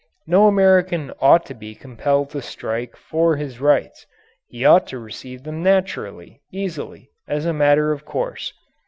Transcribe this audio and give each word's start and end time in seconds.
No 0.25 0.47
American 0.47 1.11
ought 1.21 1.45
to 1.45 1.53
be 1.53 1.75
compelled 1.75 2.31
to 2.31 2.41
strike 2.41 2.97
for 2.97 3.35
his 3.35 3.59
rights. 3.61 4.07
He 4.47 4.65
ought 4.65 4.87
to 4.87 4.97
receive 4.97 5.43
them 5.43 5.61
naturally, 5.61 6.41
easily, 6.51 7.11
as 7.27 7.45
a 7.45 7.53
matter 7.53 7.91
of 7.91 8.03
course. 8.03 8.51